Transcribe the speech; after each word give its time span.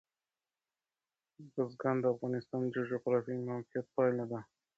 بزګان 1.53 1.97
د 2.01 2.05
افغانستان 2.13 2.61
د 2.73 2.75
جغرافیایي 2.89 3.41
موقیعت 3.49 3.85
پایله 3.95 4.25
ده. 4.31 4.39